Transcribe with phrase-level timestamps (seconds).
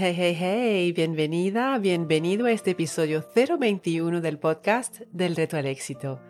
[0.00, 6.20] Hey, hey, hey, bienvenida, bienvenido a este episodio 021 del podcast del reto al éxito.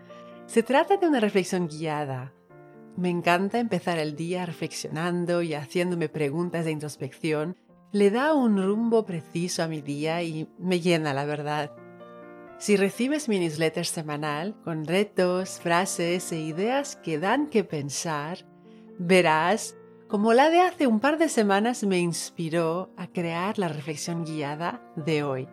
[0.46, 2.32] Se trata de una reflexión guiada.
[2.96, 7.58] Me encanta empezar el día reflexionando y haciéndome preguntas de introspección.
[7.92, 11.70] Le da un rumbo preciso a mi día y me llena, la verdad.
[12.56, 18.46] Si recibes mi newsletter semanal con retos, frases e ideas que dan que pensar,
[18.98, 19.76] verás
[20.08, 24.82] como la de hace un par de semanas me inspiró a crear la reflexión guiada
[24.96, 25.48] de hoy.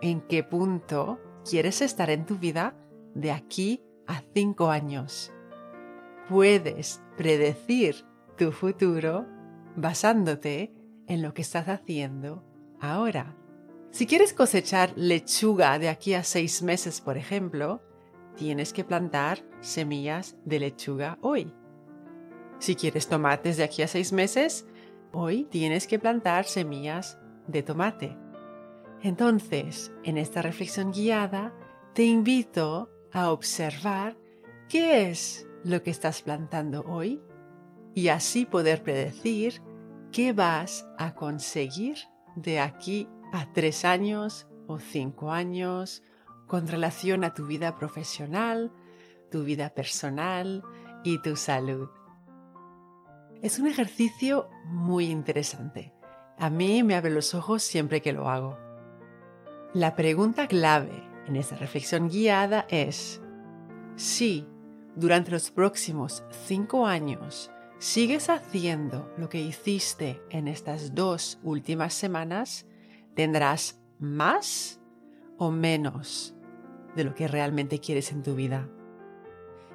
[0.00, 2.74] ¿En qué punto quieres estar en tu vida
[3.14, 5.32] de aquí a cinco años?
[6.28, 8.04] Puedes predecir
[8.36, 9.24] tu futuro
[9.76, 10.74] basándote
[11.06, 12.44] en lo que estás haciendo
[12.80, 13.36] ahora.
[13.92, 17.80] Si quieres cosechar lechuga de aquí a seis meses, por ejemplo,
[18.34, 21.54] tienes que plantar semillas de lechuga hoy.
[22.62, 24.66] Si quieres tomates de aquí a seis meses,
[25.10, 28.16] hoy tienes que plantar semillas de tomate.
[29.02, 31.52] Entonces, en esta reflexión guiada,
[31.92, 34.16] te invito a observar
[34.68, 37.20] qué es lo que estás plantando hoy
[37.96, 39.60] y así poder predecir
[40.12, 41.96] qué vas a conseguir
[42.36, 46.04] de aquí a tres años o cinco años
[46.46, 48.70] con relación a tu vida profesional,
[49.32, 50.62] tu vida personal
[51.02, 51.88] y tu salud.
[53.42, 55.92] Es un ejercicio muy interesante.
[56.38, 58.56] A mí me abre los ojos siempre que lo hago.
[59.74, 63.20] La pregunta clave en esta reflexión guiada es,
[63.96, 64.46] si
[64.94, 72.66] durante los próximos cinco años sigues haciendo lo que hiciste en estas dos últimas semanas,
[73.16, 74.80] tendrás más
[75.36, 76.36] o menos
[76.94, 78.68] de lo que realmente quieres en tu vida.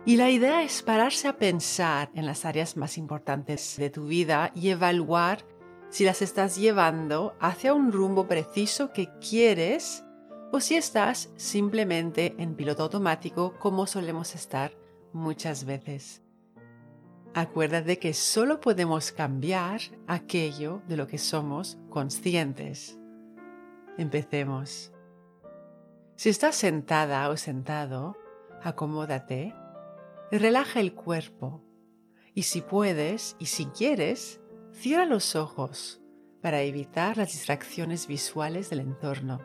[0.08, 4.54] Y la idea es pararse a pensar en las áreas más importantes de tu vida
[4.56, 5.44] y evaluar
[5.90, 10.06] si las estás llevando hacia un rumbo preciso que quieres
[10.54, 14.72] o si estás simplemente en piloto automático como solemos estar
[15.12, 16.22] muchas veces.
[17.34, 22.98] Acuérdate que solo podemos cambiar aquello de lo que somos conscientes.
[23.98, 24.94] Empecemos.
[26.16, 28.16] Si estás sentada o sentado,
[28.64, 29.54] acomódate
[30.32, 31.64] Relaja el cuerpo
[32.34, 34.42] y si puedes y si quieres,
[34.74, 36.02] cierra los ojos
[36.42, 39.40] para evitar las distracciones visuales del entorno.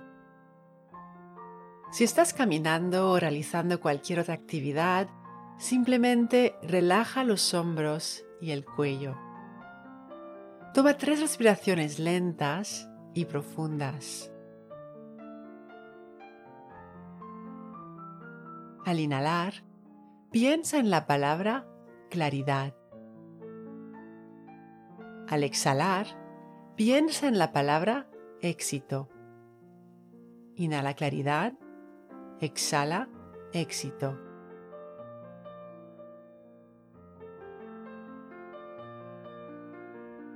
[1.92, 5.08] Si estás caminando o realizando cualquier otra actividad,
[5.56, 9.16] simplemente relaja los hombros y el cuello.
[10.74, 14.32] Toma tres respiraciones lentas y profundas.
[18.84, 19.62] Al inhalar,
[20.32, 21.66] Piensa en la palabra
[22.08, 22.74] claridad.
[25.28, 26.06] Al exhalar,
[26.74, 28.08] piensa en la palabra
[28.40, 29.10] éxito.
[30.54, 31.52] Inhala claridad,
[32.40, 33.10] exhala
[33.52, 34.18] éxito.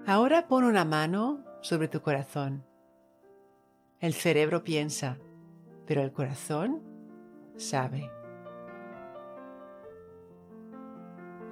[0.04, 2.66] Ahora pon una mano sobre tu corazón.
[4.00, 5.16] El cerebro piensa,
[5.86, 6.82] pero el corazón
[7.56, 8.15] sabe.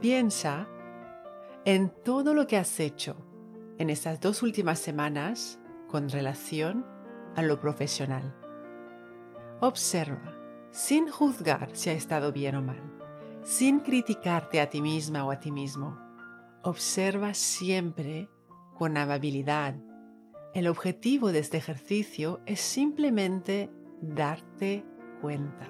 [0.04, 0.68] Piensa
[1.64, 3.16] en todo lo que has hecho
[3.78, 6.84] en estas dos últimas semanas con relación
[7.36, 8.36] a lo profesional.
[9.62, 10.36] Observa,
[10.70, 12.82] sin juzgar si ha estado bien o mal,
[13.44, 15.98] sin criticarte a ti misma o a ti mismo.
[16.62, 18.28] Observa siempre
[18.76, 19.74] con amabilidad.
[20.52, 23.70] El objetivo de este ejercicio es simplemente
[24.02, 24.84] darte
[25.22, 25.66] cuenta,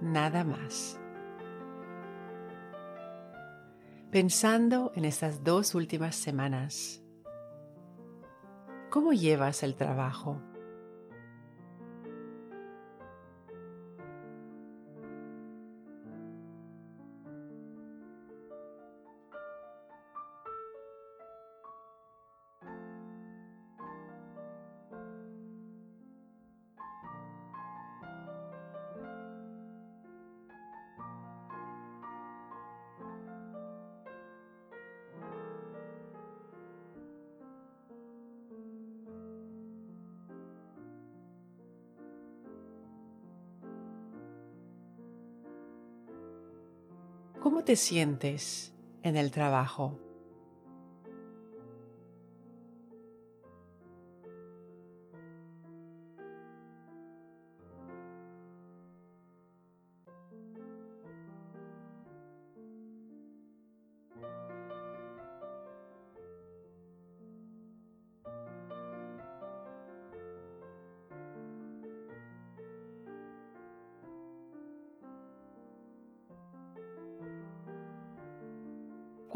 [0.00, 0.98] nada más.
[4.16, 7.02] Pensando en estas dos últimas semanas.
[8.88, 10.40] ¿Cómo llevas el trabajo?
[47.46, 50.05] ¿Cómo te sientes en el trabajo?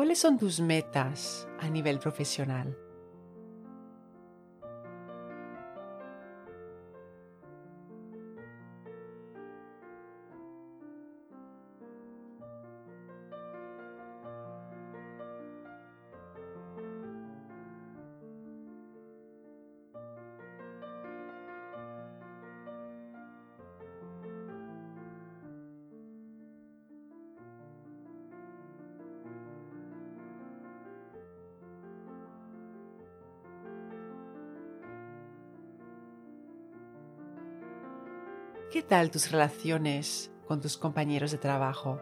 [0.00, 2.74] ¿Cuáles son tus metas a nivel profesional?
[38.70, 42.00] ¿Qué tal tus relaciones con tus compañeros de trabajo?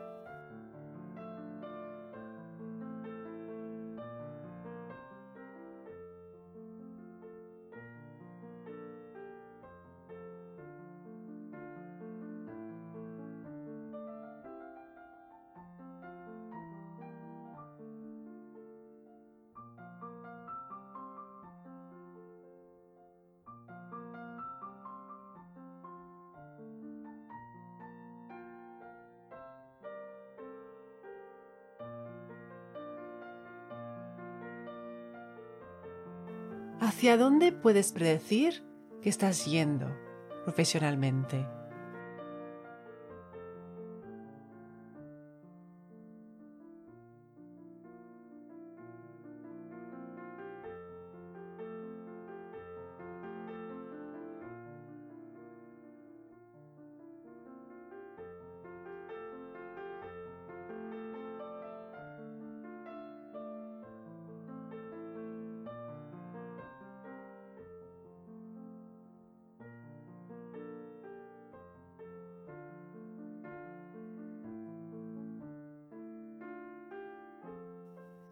[36.89, 38.65] ¿Hacia dónde puedes predecir
[39.03, 39.95] que estás yendo
[40.45, 41.47] profesionalmente?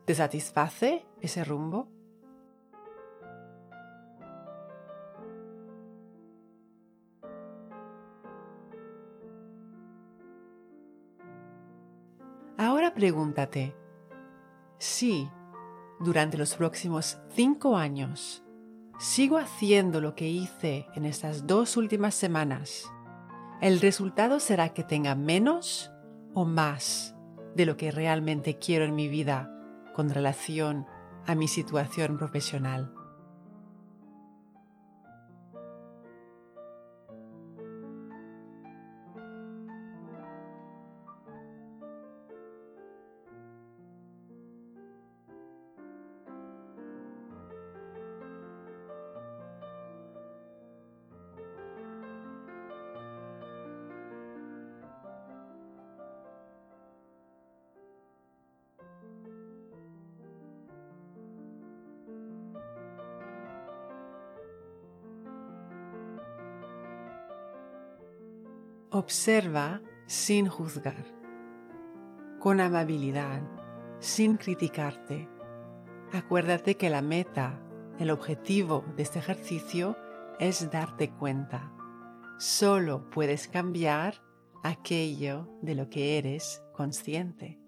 [0.06, 1.88] ¿Te satisface ese rumbo?
[12.56, 13.74] Ahora pregúntate,
[14.78, 15.28] si
[15.98, 18.44] durante los próximos cinco años
[19.00, 22.88] sigo haciendo lo que hice en estas dos últimas semanas,
[23.60, 25.90] ¿el resultado será que tenga menos
[26.32, 27.16] o más
[27.56, 29.52] de lo que realmente quiero en mi vida
[29.96, 30.86] con relación
[31.26, 32.92] a mi situación profesional.
[68.90, 71.04] Observa sin juzgar,
[72.38, 73.42] con amabilidad,
[73.98, 75.28] sin criticarte.
[76.12, 77.60] Acuérdate que la meta,
[77.98, 79.96] el objetivo de este ejercicio
[80.38, 81.72] es darte cuenta.
[82.38, 84.22] Solo puedes cambiar
[84.62, 87.58] aquello de lo que eres consciente.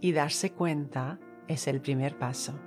[0.00, 2.58] Y darse cuenta es el primer paso.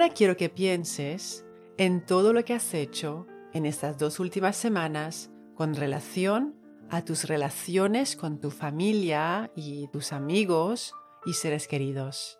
[0.00, 1.44] Ahora quiero que pienses
[1.76, 6.56] en todo lo que has hecho en estas dos últimas semanas con relación
[6.88, 10.94] a tus relaciones con tu familia y tus amigos
[11.26, 12.38] y seres queridos.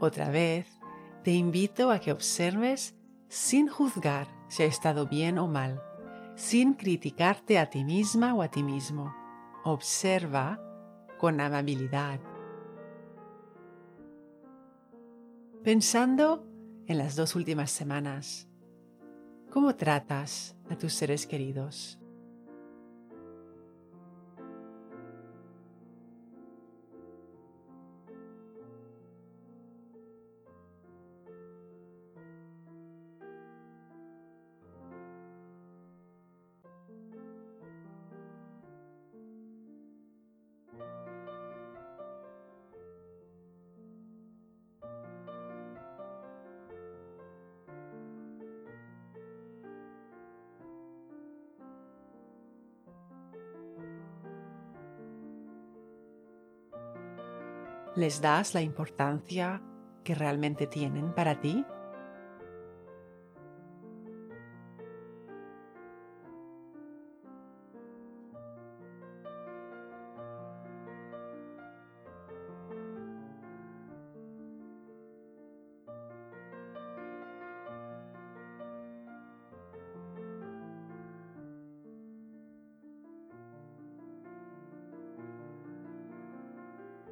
[0.00, 0.66] Otra vez,
[1.22, 2.96] te invito a que observes
[3.28, 5.80] sin juzgar si ha estado bien o mal,
[6.34, 9.14] sin criticarte a ti misma o a ti mismo.
[9.62, 10.60] Observa
[11.18, 12.18] con amabilidad
[15.66, 16.46] Pensando
[16.86, 18.46] en las dos últimas semanas,
[19.50, 21.98] ¿cómo tratas a tus seres queridos?
[57.96, 59.62] ¿Les das la importancia
[60.04, 61.64] que realmente tienen para ti?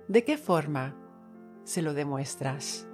[0.08, 0.94] ¿De qué forma
[1.64, 2.86] se lo demuestras?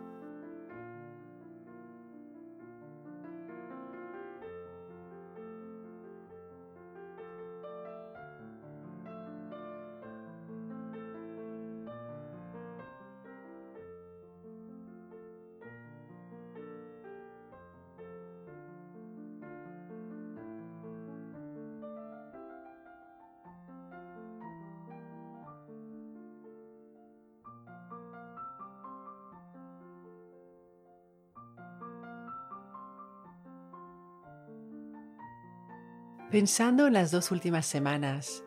[36.30, 38.44] Pensando en las dos últimas semanas,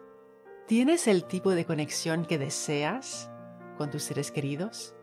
[0.68, 3.30] ¿tienes el tipo de conexión que deseas
[3.78, 4.96] con tus seres queridos?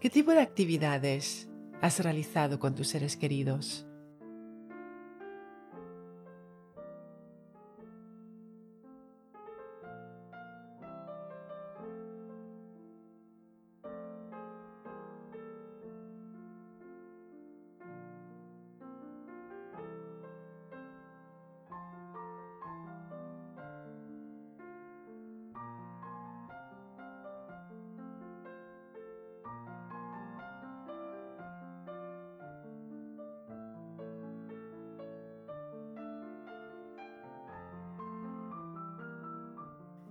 [0.00, 1.50] ¿Qué tipo de actividades
[1.82, 3.86] has realizado con tus seres queridos?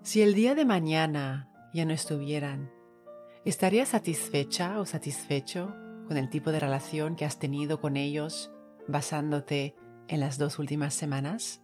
[0.09, 2.71] Si el día de mañana ya no estuvieran,
[3.45, 5.75] ¿estarías satisfecha o satisfecho
[6.07, 8.51] con el tipo de relación que has tenido con ellos
[8.87, 9.75] basándote
[10.07, 11.61] en las dos últimas semanas?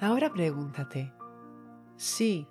[0.00, 1.12] Ahora pregúntate,
[1.96, 2.48] si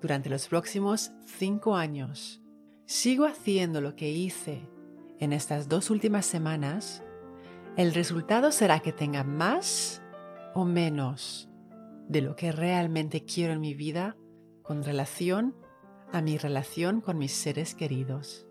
[0.00, 2.40] durante los próximos cinco años
[2.86, 4.66] sigo haciendo lo que hice
[5.18, 7.02] en estas dos últimas semanas,
[7.76, 10.02] el resultado será que tenga más
[10.54, 11.50] o menos
[12.08, 14.16] de lo que realmente quiero en mi vida
[14.62, 15.54] con relación
[16.10, 18.46] a mi relación con mis seres queridos.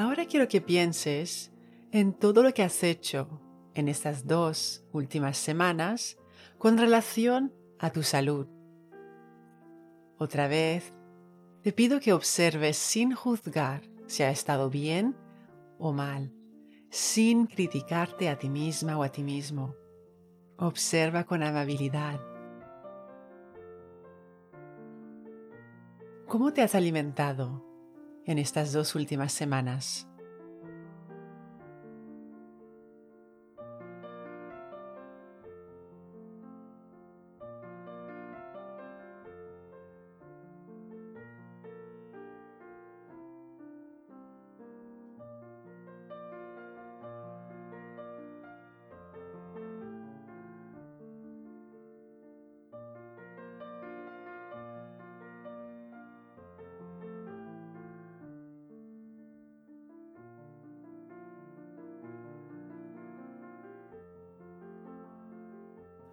[0.00, 1.52] Ahora quiero que pienses
[1.92, 3.38] en todo lo que has hecho
[3.74, 6.16] en estas dos últimas semanas
[6.56, 8.46] con relación a tu salud.
[10.16, 10.94] Otra vez,
[11.60, 15.18] te pido que observes sin juzgar si ha estado bien
[15.78, 16.32] o mal,
[16.88, 19.74] sin criticarte a ti misma o a ti mismo.
[20.56, 22.18] Observa con amabilidad.
[26.26, 27.69] ¿Cómo te has alimentado?
[28.26, 30.09] En estas dos últimas semanas.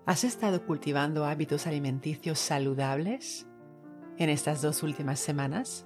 [0.08, 3.46] ¿Has estado cultivando hábitos alimenticios saludables
[4.18, 5.86] en estas dos últimas semanas?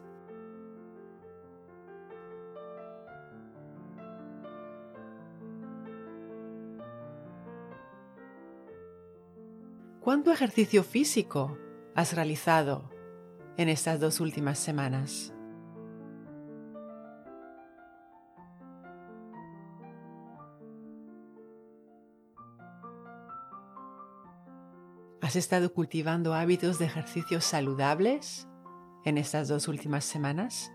[10.01, 11.57] ¿Cuánto ejercicio físico
[11.95, 12.91] has realizado
[13.57, 15.33] en estas dos últimas semanas?
[25.31, 28.50] ¿Has estado cultivando hábitos de ejercicio saludables
[29.05, 30.73] en estas dos últimas semanas?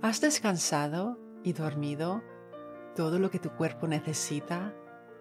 [0.00, 2.22] ¿Has descansado y dormido
[2.96, 4.74] todo lo que tu cuerpo necesita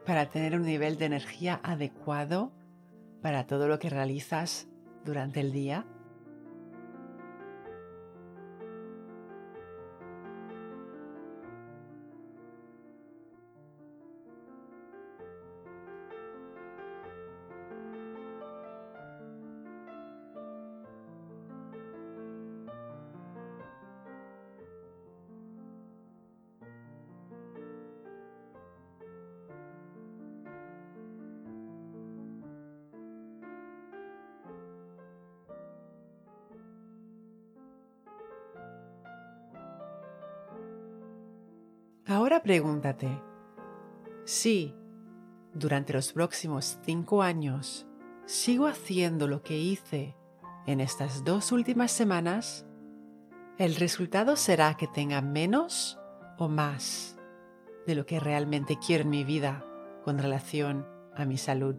[0.06, 2.54] para tener un nivel de energía adecuado
[3.22, 4.70] para todo lo que realizas
[5.04, 5.86] durante el día?
[42.12, 43.08] Ahora pregúntate,
[44.26, 44.76] si
[45.54, 47.88] durante los próximos cinco años
[48.26, 50.18] sigo haciendo lo que hice
[50.68, 52.66] en estas dos últimas semanas,
[53.58, 55.98] el resultado será que tenga menos
[56.38, 57.18] o más
[57.88, 59.66] de lo que realmente quiero en mi vida
[60.04, 61.78] con relación a mi salud.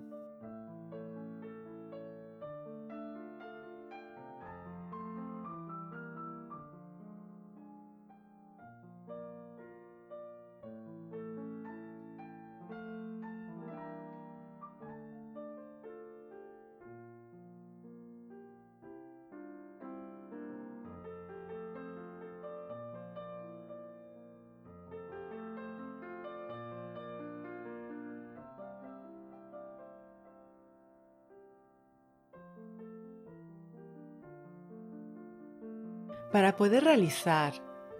[36.32, 37.52] Para poder realizar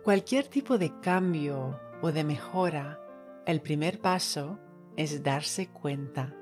[0.03, 2.99] cualquier tipo de cambio o de mejora,
[3.45, 4.59] el primer paso
[4.97, 6.35] es darse cuenta.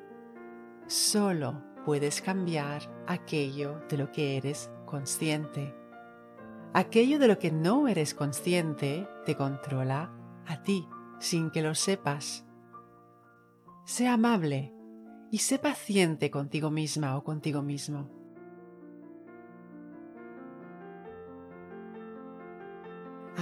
[0.86, 5.74] Solo puedes cambiar aquello de lo que eres consciente.
[6.72, 10.12] Aquello de lo que no eres consciente te controla
[10.46, 10.86] a ti
[11.18, 12.46] sin que lo sepas.
[13.84, 14.72] Sé amable
[15.32, 18.19] y sé paciente contigo misma o contigo mismo.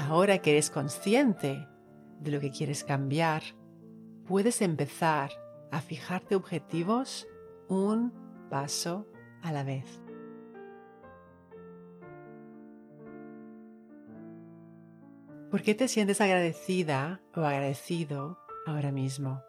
[0.09, 1.69] Ahora que eres consciente
[2.21, 3.43] de lo que quieres cambiar,
[4.27, 5.31] puedes empezar
[5.71, 7.29] a fijarte objetivos
[7.69, 8.15] un
[8.49, 9.07] paso
[9.43, 9.85] a la vez.
[15.51, 19.43] ¿Por qué te sientes agradecida o agradecido ahora mismo?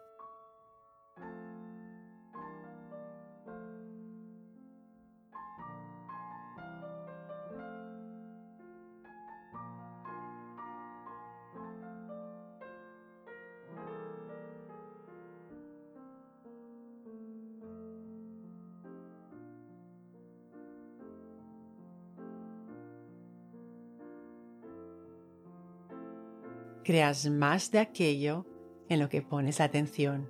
[26.84, 28.46] Creas más de aquello
[28.88, 30.28] en lo que pones atención.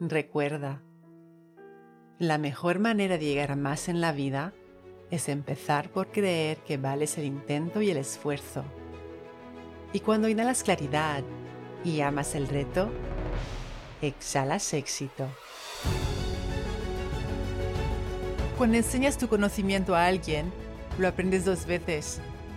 [0.00, 0.82] Recuerda,
[2.18, 4.52] la mejor manera de llegar más en la vida
[5.10, 8.64] es empezar por creer que vales el intento y el esfuerzo.
[9.92, 11.22] Y cuando inhalas claridad
[11.84, 12.90] y amas el reto,
[14.02, 15.28] exhalas éxito.
[18.58, 20.52] Cuando enseñas tu conocimiento a alguien,
[20.98, 22.20] lo aprendes dos veces